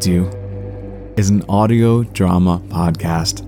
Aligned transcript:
Feeds 0.00 0.08
You 0.08 1.12
is 1.18 1.28
an 1.28 1.44
audio 1.46 2.04
drama 2.04 2.62
podcast 2.68 3.46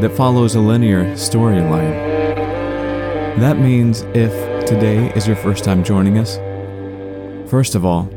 that 0.00 0.10
follows 0.16 0.56
a 0.56 0.60
linear 0.60 1.04
storyline. 1.14 1.94
That 3.38 3.56
means 3.60 4.02
if 4.12 4.32
today 4.66 5.12
is 5.14 5.28
your 5.28 5.36
first 5.36 5.62
time 5.62 5.84
joining 5.84 6.18
us, 6.18 6.38
first 7.48 7.76
of 7.76 7.84
all, 7.84 8.10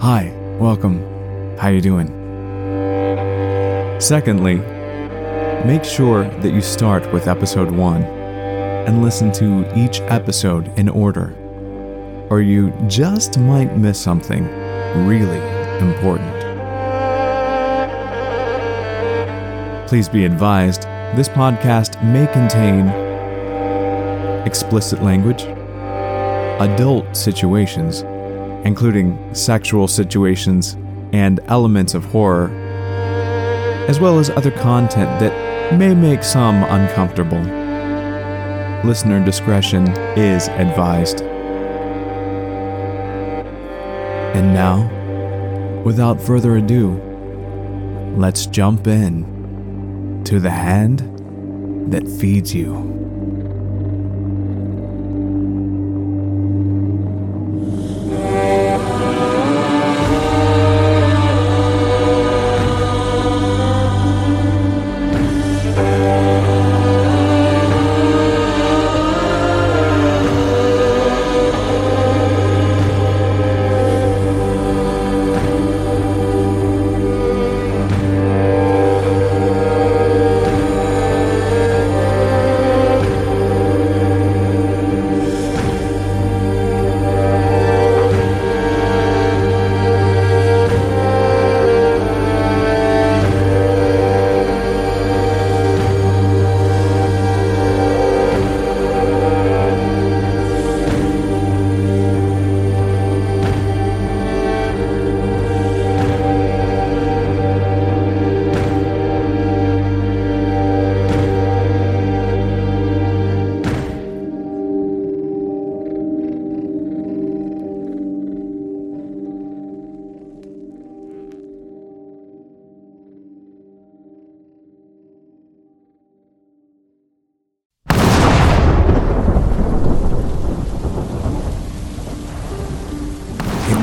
hi, 0.00 0.32
welcome. 0.58 0.98
How 1.58 1.68
you 1.68 1.80
doing? 1.80 2.08
Secondly, 4.00 4.56
make 5.64 5.84
sure 5.84 6.24
that 6.40 6.52
you 6.52 6.60
start 6.60 7.12
with 7.12 7.28
episode 7.28 7.70
1 7.70 8.02
and 8.02 9.00
listen 9.04 9.30
to 9.34 9.64
each 9.78 10.00
episode 10.08 10.76
in 10.76 10.88
order, 10.88 11.36
or 12.30 12.40
you 12.40 12.72
just 12.88 13.38
might 13.38 13.76
miss 13.76 14.00
something 14.00 14.44
really 15.06 15.38
important. 15.78 16.39
Please 19.90 20.08
be 20.08 20.24
advised 20.24 20.82
this 21.16 21.28
podcast 21.28 22.00
may 22.04 22.24
contain 22.32 22.86
explicit 24.46 25.02
language, 25.02 25.42
adult 26.62 27.16
situations, 27.16 28.02
including 28.64 29.18
sexual 29.34 29.88
situations 29.88 30.76
and 31.12 31.40
elements 31.48 31.94
of 31.94 32.04
horror, 32.04 32.50
as 33.88 33.98
well 33.98 34.20
as 34.20 34.30
other 34.30 34.52
content 34.52 35.10
that 35.18 35.76
may 35.76 35.92
make 35.92 36.22
some 36.22 36.62
uncomfortable. 36.62 37.40
Listener 38.88 39.24
discretion 39.24 39.88
is 40.16 40.46
advised. 40.50 41.22
And 44.36 44.54
now, 44.54 45.82
without 45.82 46.20
further 46.20 46.58
ado, 46.58 46.92
let's 48.16 48.46
jump 48.46 48.86
in 48.86 49.39
to 50.30 50.38
the 50.38 50.48
hand 50.48 51.00
that 51.92 52.06
feeds 52.06 52.54
you. 52.54 53.09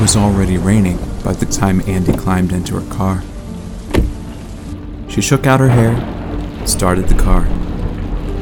Was 0.07 0.15
already 0.15 0.57
raining 0.57 0.95
by 1.21 1.33
the 1.33 1.45
time 1.45 1.81
Andie 1.81 2.17
climbed 2.17 2.53
into 2.53 2.79
her 2.79 2.95
car. 2.95 3.23
She 5.09 5.19
shook 5.19 5.45
out 5.45 5.59
her 5.59 5.67
hair, 5.67 5.97
started 6.65 7.09
the 7.09 7.21
car, 7.21 7.45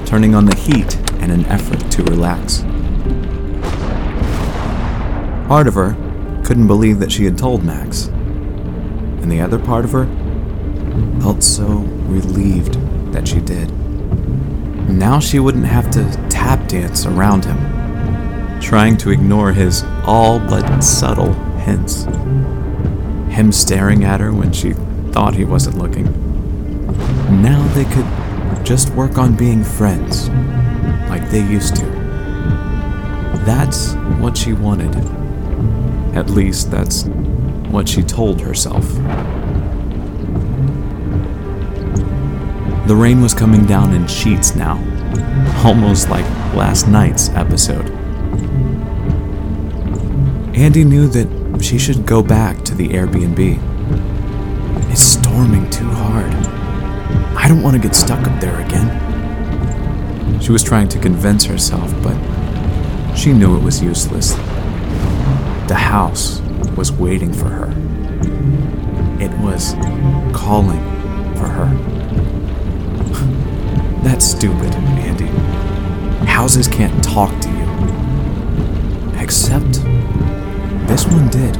turning 0.05 0.35
on 0.35 0.45
the 0.45 0.55
heat 0.55 0.95
in 1.23 1.31
an 1.31 1.43
effort 1.47 1.79
to 1.93 2.03
relax. 2.03 2.61
Part 5.47 5.65
of 5.65 5.73
her 5.73 5.95
couldn't 6.45 6.67
believe 6.67 6.99
that 6.99 7.11
she 7.11 7.25
had 7.25 7.35
told 7.35 7.63
Max, 7.63 8.09
and 8.09 9.31
the 9.31 9.41
other 9.41 9.57
part 9.57 9.85
of 9.85 9.91
her 9.93 10.05
felt 11.19 11.41
so 11.41 11.79
relieved 12.05 12.75
that 13.11 13.27
she 13.27 13.39
did. 13.39 13.71
Now 14.87 15.19
she 15.19 15.39
wouldn't 15.39 15.65
have 15.65 15.89
to 15.93 16.03
tap 16.29 16.67
dance 16.67 17.07
around 17.07 17.43
him 17.43 17.57
trying 18.61 18.97
to 18.97 19.11
ignore 19.11 19.51
his 19.51 19.83
all 20.05 20.39
but 20.39 20.79
subtle 20.81 21.33
hints. 21.65 22.03
Him 23.33 23.51
staring 23.51 24.03
at 24.03 24.19
her 24.19 24.31
when 24.31 24.53
she 24.53 24.73
thought 25.11 25.33
he 25.35 25.43
wasn't 25.43 25.77
looking. 25.77 26.05
Now 27.41 27.67
they 27.73 27.85
could 27.85 28.65
just 28.65 28.89
work 28.91 29.17
on 29.17 29.35
being 29.35 29.63
friends, 29.63 30.29
like 31.09 31.29
they 31.29 31.41
used 31.41 31.75
to. 31.77 31.85
That's 33.45 33.93
what 34.21 34.37
she 34.37 34.53
wanted. 34.53 34.95
At 36.15 36.29
least 36.29 36.71
that's 36.71 37.05
what 37.69 37.89
she 37.89 38.03
told 38.03 38.39
herself. 38.39 38.87
The 42.87 42.95
rain 42.95 43.21
was 43.21 43.33
coming 43.33 43.65
down 43.65 43.93
in 43.93 44.07
sheets 44.07 44.55
now, 44.55 44.77
almost 45.65 46.09
like 46.09 46.25
last 46.53 46.87
night's 46.87 47.29
episode. 47.29 47.89
Andie 50.55 50.85
knew 50.85 51.07
that 51.07 51.44
she 51.61 51.77
should 51.77 52.05
go 52.05 52.21
back 52.21 52.63
to 52.63 52.75
the 52.75 52.89
Airbnb. 52.89 53.59
It's 54.91 55.01
storming 55.01 55.69
too 55.69 55.89
hard. 55.89 56.33
I 57.37 57.47
don't 57.47 57.61
want 57.61 57.75
to 57.75 57.81
get 57.81 57.95
stuck 57.95 58.25
up 58.27 58.39
there 58.39 58.59
again. 58.61 60.41
She 60.41 60.51
was 60.51 60.63
trying 60.63 60.87
to 60.89 60.99
convince 60.99 61.45
herself, 61.45 61.91
but 62.03 62.15
she 63.15 63.33
knew 63.33 63.55
it 63.57 63.63
was 63.63 63.81
useless. 63.81 64.33
The 65.67 65.75
house 65.75 66.41
was 66.75 66.91
waiting 66.91 67.33
for 67.33 67.49
her. 67.49 67.71
It 69.19 69.31
was 69.39 69.73
calling 70.35 70.81
for 71.35 71.47
her. 71.47 71.65
That's 74.03 74.25
stupid, 74.25 74.73
Andie. 74.75 75.25
Houses 76.25 76.67
can't 76.67 77.03
talk 77.03 77.31
to 77.41 77.49
you. 77.49 77.55
Except 79.19 79.79
this 80.95 81.07
one 81.07 81.27
did. 81.27 81.57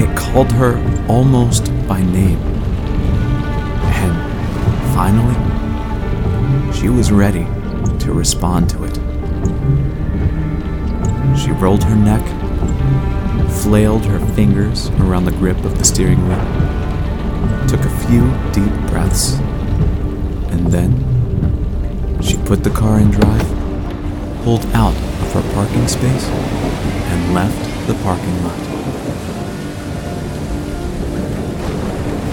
It 0.00 0.16
called 0.16 0.50
her 0.52 0.78
almost 1.06 1.66
by 1.86 2.00
name. 2.00 2.38
And 3.92 4.94
finally, 4.94 5.36
she 6.72 6.88
was 6.88 7.12
ready 7.12 7.44
to 7.98 8.14
respond 8.14 8.70
to 8.70 8.84
it. 8.84 8.94
She 11.38 11.50
rolled 11.50 11.84
her 11.84 11.94
neck, 11.94 12.24
flailed 13.50 14.06
her 14.06 14.20
fingers 14.34 14.88
around 15.00 15.26
the 15.26 15.32
grip 15.32 15.62
of 15.62 15.76
the 15.76 15.84
steering 15.84 16.26
wheel, 16.26 17.68
took 17.68 17.80
a 17.80 17.98
few 18.06 18.22
deep 18.54 18.72
breaths, 18.88 19.34
and 20.54 20.68
then 20.68 20.90
she 22.22 22.38
put 22.46 22.64
the 22.64 22.70
car 22.70 22.98
in 22.98 23.10
drive, 23.10 23.61
pulled 24.42 24.64
out 24.74 24.94
of 24.94 25.32
her 25.32 25.54
parking 25.54 25.86
space, 25.88 26.26
and 26.26 27.34
left 27.34 27.86
the 27.86 27.94
parking 28.02 28.44
lot. 28.44 28.58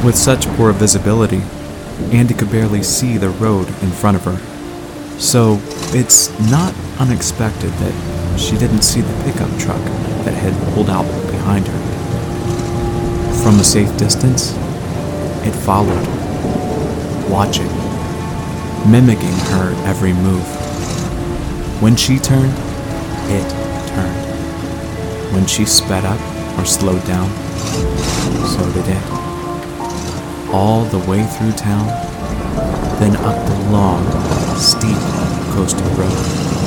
With 0.03 0.15
such 0.15 0.47
poor 0.55 0.71
visibility, 0.71 1.41
Andie 2.11 2.33
could 2.33 2.51
barely 2.51 2.83
see 2.83 3.17
the 3.17 3.29
road 3.29 3.67
in 3.83 3.91
front 3.91 4.17
of 4.17 4.23
her. 4.23 4.37
So 5.19 5.59
it's 5.93 6.29
not 6.49 6.73
unexpected 6.99 7.71
that 7.71 8.39
she 8.39 8.57
didn't 8.57 8.83
see 8.83 9.01
the 9.01 9.23
pickup 9.23 9.49
truck 9.59 9.83
that 10.23 10.33
had 10.33 10.53
pulled 10.73 10.89
out 10.89 11.05
behind 11.29 11.67
her. 11.67 11.79
From 13.43 13.59
a 13.59 13.63
safe 13.63 13.95
distance, 13.97 14.53
it 15.45 15.51
followed, 15.51 16.07
watching, 17.29 17.67
mimicking 18.89 19.37
her 19.51 19.73
every 19.85 20.13
move. 20.13 20.58
When 21.79 21.95
she 21.95 22.19
turned, 22.19 22.51
it 23.31 23.49
turned. 23.87 25.33
When 25.33 25.45
she 25.45 25.63
sped 25.63 26.03
up 26.03 26.19
or 26.59 26.65
slowed 26.65 27.05
down, 27.07 27.29
So 28.49 28.69
did 28.73 28.85
it. 28.89 29.03
All 30.51 30.83
the 30.83 30.99
way 31.09 31.23
through 31.23 31.53
town, 31.53 31.87
then 32.99 33.15
up 33.15 33.47
the 33.47 33.71
long, 33.71 34.03
steep 34.57 34.97
coastal 35.55 35.87
road. 35.91 36.58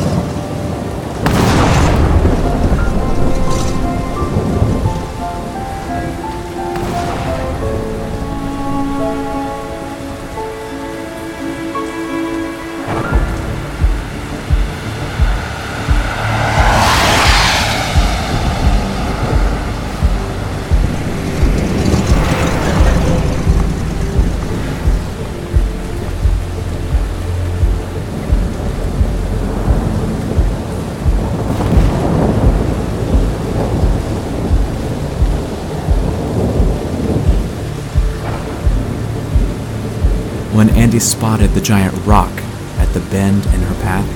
Spotted 41.02 41.50
the 41.50 41.60
giant 41.60 41.94
rock 42.06 42.31
at 42.78 42.93
the 42.94 43.00
bend 43.10 43.44
in 43.46 43.60
her 43.60 43.75
path, 43.82 44.06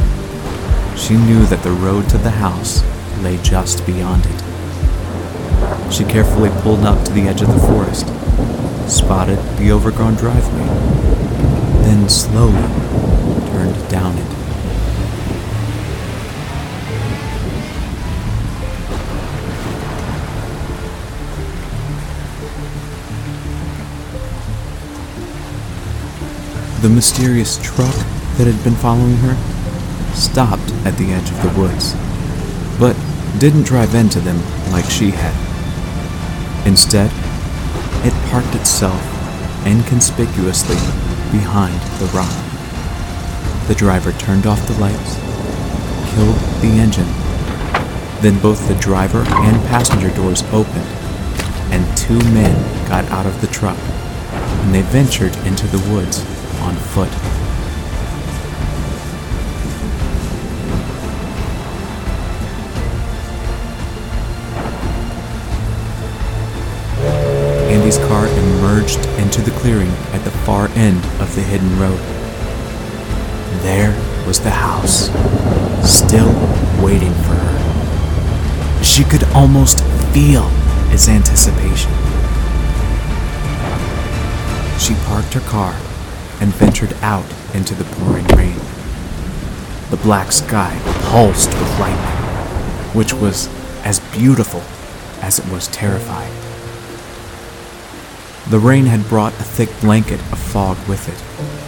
she 0.97 1.17
knew 1.17 1.45
that 1.47 1.63
the 1.63 1.71
road 1.71 2.09
to 2.09 2.19
the 2.19 2.31
house 2.31 2.83
lay 3.23 3.37
just 3.39 3.85
beyond 3.85 4.25
it. 4.27 5.93
She 5.93 6.05
carefully 6.05 6.51
pulled 6.63 6.85
up 6.85 7.05
to 7.05 7.13
the 7.13 7.23
edge 7.23 7.43
of 7.43 7.49
the 7.49 7.59
forest, 7.59 8.07
spotted 8.89 9.39
the 9.59 9.73
overgrown 9.73 10.15
driveway, 10.15 10.67
then 11.83 12.09
slowly 12.09 12.63
turned 13.51 13.89
down 13.89 14.17
it. 14.17 14.36
The 26.83 26.91
mysterious 26.91 27.59
truck 27.63 27.95
that 28.37 28.47
had 28.47 28.63
been 28.63 28.75
following 28.75 29.17
her 29.17 29.35
stopped 30.15 30.71
at 30.85 30.97
the 30.99 31.11
edge 31.11 31.31
of 31.31 31.43
the 31.43 31.59
woods, 31.59 31.95
but 32.79 32.95
didn't 33.41 33.65
drive 33.65 33.95
into 33.95 34.21
them 34.21 34.37
like 34.71 34.85
she 34.85 35.11
had. 35.11 35.35
Instead, 36.67 37.11
it 38.05 38.13
parked 38.29 38.55
itself 38.55 39.01
inconspicuously 39.67 40.77
behind 41.33 41.81
the 41.99 42.13
rock. 42.15 42.31
The 43.69 43.75
driver 43.75 44.13
turned 44.13 44.47
off 44.47 44.69
the 44.69 44.79
lights, 44.79 45.17
killed 46.15 46.37
the 46.61 46.79
engine, 46.79 47.09
then 48.21 48.39
both 48.41 48.69
the 48.69 48.75
driver 48.75 49.25
and 49.27 49.57
passenger 49.69 50.15
doors 50.15 50.43
opened, 50.53 50.87
and 51.73 51.97
two 51.97 52.19
men 52.35 52.55
got 52.87 53.07
out 53.07 53.25
of 53.25 53.41
the 53.41 53.47
truck, 53.47 53.79
and 53.81 54.75
they 54.75 54.83
ventured 54.83 55.35
into 55.47 55.67
the 55.69 55.91
woods 55.91 56.36
on 56.67 56.75
foot. 56.75 57.11
Andie's 67.71 67.99
car 68.09 68.27
emerged 68.27 68.99
into 69.21 69.43
the 69.43 69.53
clearing 69.61 69.91
at 70.13 70.25
the 70.25 70.31
far 70.45 70.69
end 70.71 71.05
of 71.21 71.33
the 71.37 71.43
hidden 71.43 71.79
road. 71.79 72.01
There 73.63 73.93
was 74.27 74.41
the 74.41 74.51
house, 74.51 75.07
still 75.89 76.33
waiting 76.85 77.15
for 77.23 77.35
her. 77.35 78.83
She 78.83 79.05
could 79.05 79.23
almost 79.35 79.85
feel 80.13 80.51
its 80.93 81.09
anticipation. 81.09 81.93
She 84.81 84.95
parked 85.07 85.33
her 85.35 85.41
car 85.49 85.77
and 86.41 86.53
ventured 86.55 86.95
out 87.03 87.27
into 87.55 87.75
the 87.75 87.85
pouring 87.85 88.27
rain. 88.29 88.59
The 89.91 89.97
black 90.03 90.33
sky 90.33 90.79
pulsed 91.05 91.49
with 91.49 91.81
lightning, 91.81 92.95
which 92.95 93.13
was 93.13 93.49
as 93.85 94.01
beautiful 94.13 94.63
as 95.23 95.39
it 95.39 95.51
was 95.51 95.69
terrifying. 95.69 96.33
The 98.51 98.59
rain 98.59 98.87
had 98.87 99.09
brought 99.09 99.33
a 99.35 99.45
thick 99.45 99.71
blanket 99.81 100.21
of 100.33 100.39
fog 100.39 100.77
with 100.89 101.09
it, 101.09 101.21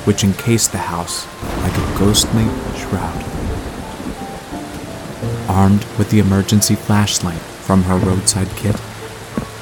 which 0.07 0.23
encased 0.23 0.73
the 0.73 0.79
house 0.79 1.27
like 1.63 1.77
a 1.77 1.99
ghostly 1.99 2.45
shroud. 2.77 3.25
Armed 5.49 5.85
with 5.99 6.11
the 6.11 6.21
emergency 6.21 6.75
flashlight 6.75 7.41
from 7.41 7.83
her 7.85 7.97
roadside 7.97 8.51
kit, 8.51 8.77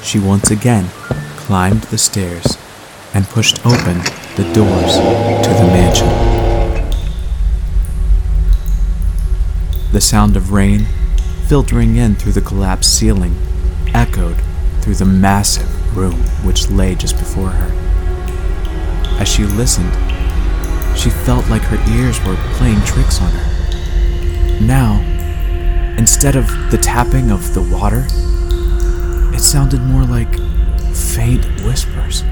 she 0.03 0.19
once 0.19 0.51
again 0.51 0.89
climbed 1.37 1.81
the 1.83 1.97
stairs 1.97 2.57
and 3.13 3.25
pushed 3.25 3.65
open 3.65 4.01
the 4.37 4.43
doors 4.53 4.97
to 4.97 5.49
the 5.49 5.67
mansion. 5.73 6.07
The 9.91 9.99
sound 9.99 10.37
of 10.37 10.51
rain 10.51 10.85
filtering 11.47 11.95
in 11.95 12.13
through 12.13 12.33
the 12.33 12.41
collapsed 12.41 12.99
ceiling 12.99 13.35
echoed 13.95 14.37
through 14.81 14.93
the 14.93 15.05
massive 15.05 15.97
room 15.97 16.13
which 16.45 16.69
lay 16.69 16.93
just 16.93 17.17
before 17.17 17.49
her. 17.49 17.71
As 19.19 19.27
she 19.27 19.43
listened, 19.45 19.91
she 20.95 21.09
felt 21.09 21.49
like 21.49 21.63
her 21.63 21.83
ears 21.97 22.23
were 22.23 22.35
playing 22.57 22.79
tricks 22.81 23.19
on 23.19 23.31
her. 23.31 24.59
Now, 24.61 25.01
instead 25.97 26.35
of 26.35 26.45
the 26.69 26.77
tapping 26.77 27.31
of 27.31 27.55
the 27.55 27.63
water, 27.63 28.05
it 29.35 29.39
sounded 29.39 29.81
more 29.81 30.03
like 30.03 30.31
faint 30.93 31.43
whispers. 31.63 32.23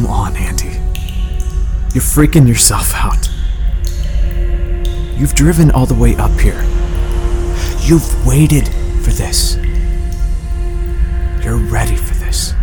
Come 0.00 0.10
on, 0.10 0.34
Andie. 0.34 0.80
You're 1.92 2.02
freaking 2.02 2.48
yourself 2.48 2.94
out. 2.94 3.28
You've 5.18 5.34
driven 5.34 5.70
all 5.72 5.84
the 5.84 5.92
way 5.92 6.16
up 6.16 6.40
here. 6.40 6.62
You've 7.80 8.26
waited 8.26 8.66
for 9.04 9.10
this. 9.10 9.56
You're 11.44 11.58
ready 11.58 11.96
for 11.96 12.14
this. 12.14 12.54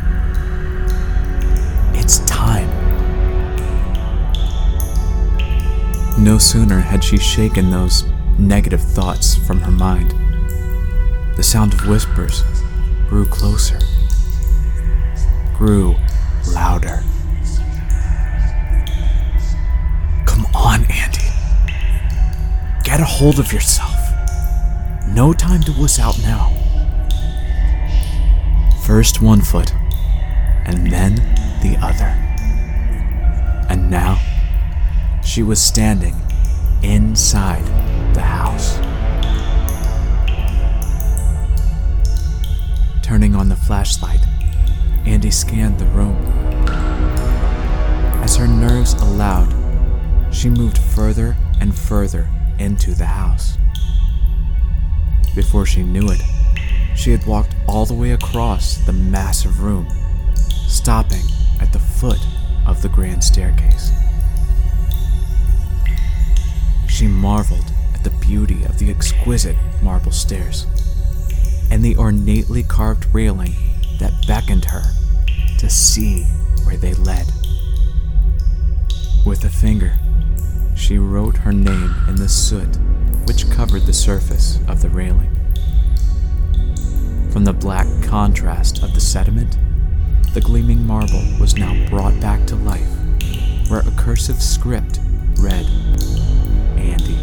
It's 1.94 2.18
time. 2.26 2.68
No 6.18 6.40
sooner 6.40 6.80
had 6.80 7.04
she 7.04 7.18
shaken 7.18 7.70
those 7.70 8.04
negative 8.40 8.82
thoughts 8.82 9.36
from 9.36 9.62
her 9.62 9.72
mind, 9.72 10.10
the 11.38 11.44
sound 11.44 11.76
of 11.76 11.88
whispers 11.88 12.42
grew 13.08 13.28
closer, 13.28 13.78
grew 15.56 15.96
louder. 16.52 17.04
On, 20.58 20.84
Andie. 20.92 21.32
Get 22.84 23.00
a 23.00 23.06
hold 23.06 23.38
of 23.38 23.54
yourself. 23.54 23.94
No 25.08 25.32
time 25.32 25.62
to 25.62 25.72
wuss 25.72 26.00
out 26.00 26.18
now. 26.24 26.52
First 28.84 29.22
one 29.22 29.42
foot, 29.42 29.72
and 30.66 30.92
then 30.92 31.16
the 31.62 31.78
other. 31.80 32.12
And 33.70 33.92
now, 33.92 34.20
she 35.24 35.44
was 35.44 35.62
standing 35.62 36.16
inside 36.82 37.66
the 38.16 38.22
house. 38.22 38.78
Turning 43.04 43.36
on 43.36 43.48
the 43.48 43.56
flashlight, 43.56 44.22
Andie 45.06 45.32
scanned 45.32 45.80
the 45.80 45.86
room. 45.86 46.18
As 48.24 48.36
her 48.38 48.48
nerves 48.48 48.94
allowed, 48.96 49.67
she 50.38 50.50
moved 50.52 50.78
further 50.78 51.36
and 51.60 51.76
further 51.76 52.30
into 52.60 52.94
the 52.94 53.08
house. 53.08 53.58
Before 55.34 55.66
she 55.66 55.82
knew 55.82 56.12
it, 56.12 56.22
she 56.96 57.10
had 57.10 57.26
walked 57.26 57.56
all 57.68 57.88
the 57.88 57.96
way 57.96 58.12
across 58.12 58.78
the 58.86 58.94
massive 58.94 59.64
room, 59.64 59.88
stopping 60.68 61.24
at 61.60 61.74
the 61.74 61.80
foot 61.80 62.20
of 62.68 62.84
the 62.84 62.90
grand 62.90 63.24
staircase. 63.24 63.92
She 66.88 67.08
marveled 67.08 67.72
at 67.96 68.04
the 68.04 68.14
beauty 68.22 68.64
of 68.64 68.78
the 68.78 68.92
exquisite 68.92 69.58
marble 69.82 70.12
stairs 70.12 70.68
and 71.72 71.84
the 71.84 71.96
ornately 71.96 72.62
carved 72.62 73.08
railing 73.12 73.56
that 74.00 74.14
beckoned 74.28 74.66
her 74.66 74.84
to 75.58 75.68
see 75.68 76.26
where 76.64 76.78
they 76.78 76.94
led. 76.94 77.26
With 79.26 79.44
a 79.44 79.50
finger, 79.50 79.98
she 80.78 81.00
wrote 81.00 81.36
her 81.38 81.52
name 81.52 81.96
in 82.08 82.16
the 82.16 82.30
soot 82.30 82.78
which 83.26 83.50
covered 83.50 83.82
the 83.82 83.94
surface 83.94 84.60
of 84.68 84.82
the 84.82 84.90
railing. 84.90 85.30
From 87.32 87.44
the 87.44 87.54
black 87.54 87.88
contrast 88.04 88.84
of 88.84 88.94
the 88.94 89.02
sediment, 89.02 89.58
the 90.34 90.40
gleaming 90.40 90.86
marble 90.86 91.24
was 91.40 91.56
now 91.58 91.90
brought 91.90 92.20
back 92.22 92.46
to 92.48 92.56
life, 92.56 92.88
where 93.70 93.82
a 93.82 93.92
cursive 93.98 94.42
script 94.42 95.00
read, 95.40 95.66
Andie. 96.78 97.18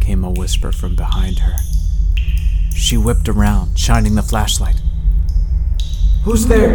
Came 0.00 0.24
a 0.24 0.30
whisper 0.30 0.72
from 0.72 0.96
behind 0.96 1.40
her. 1.40 1.56
She 2.78 2.96
whipped 2.96 3.28
around, 3.28 3.78
shining 3.78 4.14
the 4.14 4.22
flashlight. 4.22 4.80
Who's 6.24 6.46
there? 6.46 6.70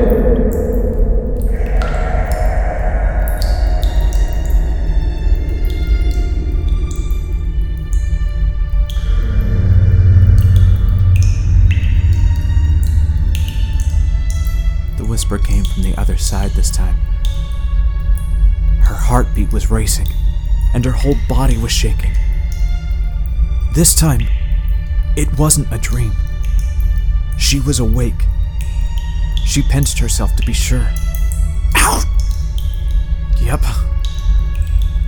The 14.97 15.05
whisper 15.05 15.39
came 15.39 15.63
from 15.63 15.81
the 15.83 15.95
other 15.97 16.17
side 16.17 16.51
this 16.51 16.69
time. 16.69 16.97
Her 18.81 18.93
heartbeat 18.93 19.51
was 19.51 19.71
racing, 19.71 20.09
and 20.75 20.85
her 20.85 20.91
whole 20.91 21.17
body 21.27 21.57
was 21.57 21.71
shaking. 21.71 22.11
This 23.73 23.95
time, 23.95 24.27
it 25.15 25.37
wasn't 25.37 25.71
a 25.71 25.77
dream. 25.77 26.11
She 27.37 27.59
was 27.59 27.79
awake. 27.79 28.25
She 29.45 29.61
pinched 29.61 29.99
herself 29.99 30.35
to 30.37 30.45
be 30.45 30.53
sure. 30.53 30.87
Ow! 31.77 32.03
Yep. 33.41 33.61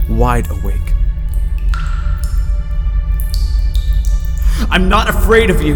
Wide 0.09 0.50
awake. 0.51 0.93
I'm 4.69 4.89
not 4.89 5.09
afraid 5.09 5.50
of 5.50 5.62
you! 5.62 5.75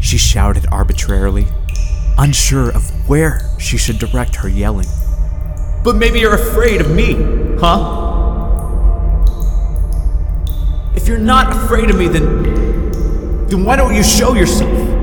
She 0.00 0.18
shouted 0.18 0.66
arbitrarily, 0.70 1.48
unsure 2.16 2.70
of 2.70 3.08
where 3.08 3.40
she 3.58 3.76
should 3.76 3.98
direct 3.98 4.36
her 4.36 4.48
yelling. 4.48 4.86
But 5.82 5.96
maybe 5.96 6.20
you're 6.20 6.34
afraid 6.34 6.80
of 6.80 6.90
me, 6.90 7.14
huh? 7.58 8.05
If 11.06 11.10
you're 11.10 11.18
not 11.20 11.54
afraid 11.54 11.88
of 11.88 11.96
me, 11.96 12.08
then. 12.08 13.46
then 13.46 13.64
why 13.64 13.76
don't 13.76 13.94
you 13.94 14.02
show 14.02 14.34
yourself? 14.34 14.95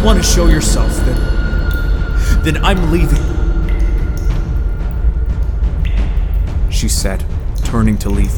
Don't 0.00 0.06
want 0.06 0.18
to 0.18 0.24
show 0.24 0.46
yourself, 0.46 0.90
then. 1.04 2.42
then 2.42 2.64
I'm 2.64 2.90
leaving. 2.90 3.20
She 6.70 6.88
said, 6.88 7.22
turning 7.64 7.98
to 7.98 8.08
leave. 8.08 8.32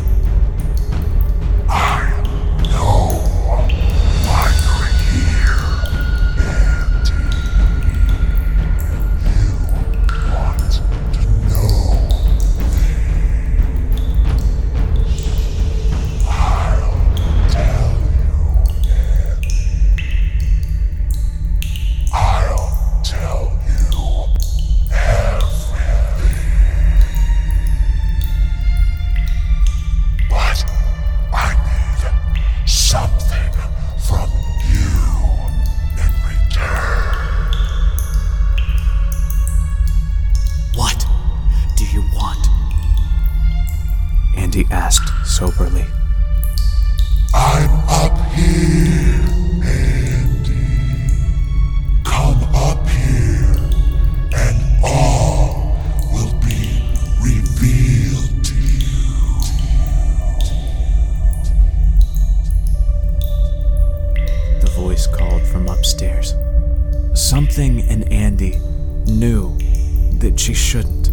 Soberly. 45.43 45.85
I'm 47.35 47.71
up 47.89 48.17
here, 48.31 49.19
Andie. 49.65 51.11
Come 52.05 52.45
up 52.55 52.87
here, 52.87 53.57
and 54.37 54.57
all 54.85 55.75
will 56.13 56.33
be 56.43 56.81
revealed 57.21 58.45
to 58.45 58.55
you. 58.55 59.03
The 64.61 64.71
voice 64.77 65.09
called 65.09 65.45
from 65.49 65.69
upstairs. 65.69 66.37
Something 67.15 67.81
in 67.81 68.05
Andie 68.13 68.61
knew 69.09 69.59
that 70.21 70.39
she 70.39 70.55
shouldn't. 70.55 71.09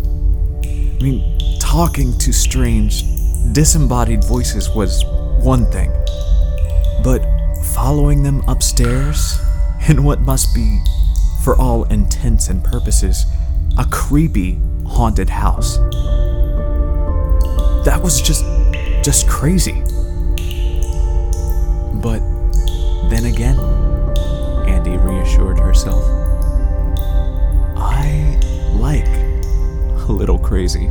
I 0.64 1.02
mean, 1.02 1.58
talking 1.60 2.16
to 2.20 2.32
strange, 2.32 3.04
disembodied 3.54 4.24
voices 4.24 4.70
was 4.70 5.04
one 5.44 5.66
thing, 5.72 5.92
but 7.04 7.24
following 7.74 8.24
them 8.24 8.42
upstairs 8.48 9.40
in 9.90 10.04
what 10.04 10.22
must 10.22 10.54
be, 10.54 10.82
for 11.44 11.56
all 11.56 11.86
intents 11.86 12.50
and 12.50 12.64
purposes, 12.64 13.26
a 13.78 13.86
creepy, 13.86 14.60
haunted 14.86 15.30
house. 15.30 15.78
That 17.86 18.02
was 18.04 18.22
just 18.22 18.44
just 19.04 19.28
crazy. 19.28 19.82
But 22.02 22.20
then 23.10 23.26
again, 23.26 23.58
Andie 24.68 24.98
reassured 24.98 25.58
herself. 25.60 26.04
I 27.78 28.38
like 28.74 29.08
a 30.08 30.12
little 30.12 30.38
crazy. 30.38 30.90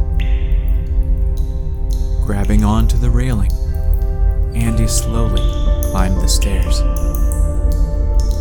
Grabbing 2.28 2.62
onto 2.62 2.98
the 2.98 3.08
railing, 3.08 3.50
Andie 4.54 4.86
slowly 4.86 5.40
climbed 5.90 6.20
the 6.20 6.28
stairs. 6.28 6.80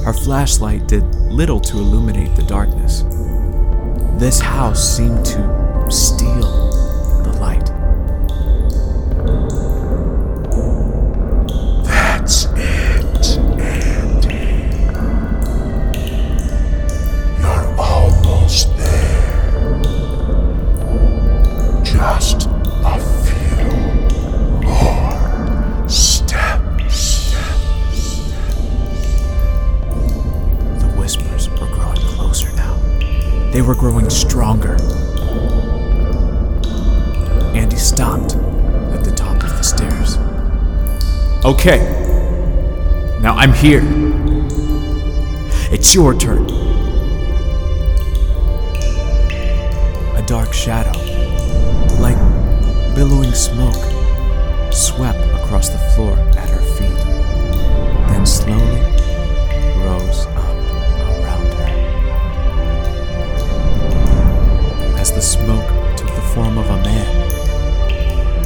Her 0.04 0.12
flashlight 0.12 0.90
did 0.90 1.06
little 1.32 1.62
to 1.62 1.78
illuminate 1.78 2.36
the 2.36 2.44
darkness. 2.44 3.06
This 4.20 4.42
house 4.42 4.98
seemed 4.98 5.26
to 5.28 5.88
steal 5.90 7.22
the 7.24 7.38
light. 7.40 7.67
Were 33.68 33.76
growing 33.76 34.10
stronger. 34.10 34.78
Andie 37.54 37.76
stopped 37.76 38.36
at 38.96 39.04
the 39.04 39.12
top 39.14 39.44
of 39.44 39.50
the 39.50 39.62
stairs. 39.62 40.16
Okay. 41.44 41.80
Now 43.22 43.36
I'm 43.36 43.52
here. 43.52 43.82
It's 45.70 45.94
your 45.94 46.18
turn. 46.18 46.50
A 50.16 50.24
dark 50.26 50.54
shadow, 50.54 50.98
like 52.00 52.16
billowing 52.96 53.34
smoke, 53.34 53.76
swept 54.72 55.20
across 55.44 55.68
the 55.68 55.80
floor 55.94 56.18
at 56.38 56.50
her 56.50 56.62
feet, 56.78 57.04
then 58.08 58.26
slowly 58.26 58.97
smoke 65.28 65.98
took 65.98 66.08
the 66.16 66.22
form 66.34 66.58
of 66.58 66.70
a 66.70 66.78
man. 66.84 67.30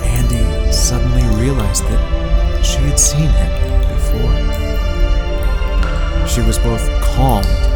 Andie 0.02 0.74
suddenly 0.74 1.22
realized 1.40 1.84
that 1.84 2.66
she 2.66 2.78
had 2.78 3.00
seen 3.00 3.30
him 3.30 3.52
before. 3.94 4.36
She 6.28 6.42
was 6.42 6.58
both 6.58 6.82
calmed 7.04 7.71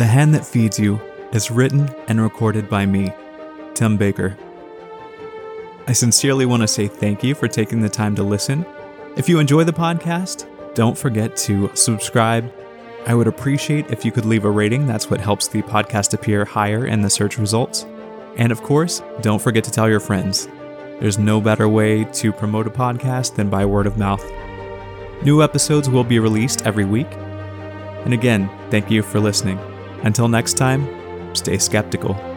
The 0.00 0.06
Hand 0.06 0.34
That 0.34 0.46
Feeds 0.46 0.78
You 0.78 0.98
is 1.30 1.50
written 1.50 1.94
and 2.08 2.22
recorded 2.22 2.70
by 2.70 2.86
me, 2.86 3.12
Tim 3.74 3.98
Baker. 3.98 4.34
I 5.86 5.92
sincerely 5.92 6.46
want 6.46 6.62
to 6.62 6.68
say 6.68 6.88
thank 6.88 7.22
you 7.22 7.34
for 7.34 7.48
taking 7.48 7.82
the 7.82 7.90
time 7.90 8.14
to 8.14 8.22
listen. 8.22 8.64
If 9.18 9.28
you 9.28 9.38
enjoy 9.38 9.64
the 9.64 9.74
podcast, 9.74 10.46
don't 10.74 10.96
forget 10.96 11.36
to 11.44 11.70
subscribe. 11.74 12.50
I 13.06 13.14
would 13.14 13.26
appreciate 13.26 13.90
if 13.90 14.02
you 14.02 14.10
could 14.10 14.24
leave 14.24 14.46
a 14.46 14.50
rating, 14.50 14.86
that's 14.86 15.10
what 15.10 15.20
helps 15.20 15.48
the 15.48 15.60
podcast 15.60 16.14
appear 16.14 16.46
higher 16.46 16.86
in 16.86 17.02
the 17.02 17.10
search 17.10 17.36
results. 17.36 17.84
And 18.36 18.50
of 18.52 18.62
course, 18.62 19.02
don't 19.20 19.42
forget 19.42 19.64
to 19.64 19.70
tell 19.70 19.86
your 19.86 20.00
friends. 20.00 20.48
There's 20.98 21.18
no 21.18 21.42
better 21.42 21.68
way 21.68 22.04
to 22.04 22.32
promote 22.32 22.66
a 22.66 22.70
podcast 22.70 23.34
than 23.34 23.50
by 23.50 23.66
word 23.66 23.86
of 23.86 23.98
mouth. 23.98 24.24
New 25.22 25.42
episodes 25.42 25.90
will 25.90 26.04
be 26.04 26.20
released 26.20 26.64
every 26.64 26.86
week. 26.86 27.12
And 28.06 28.14
again, 28.14 28.48
thank 28.70 28.90
you 28.90 29.02
for 29.02 29.20
listening. 29.20 29.60
Until 30.02 30.28
next 30.28 30.54
time, 30.54 30.86
stay 31.34 31.58
skeptical. 31.58 32.29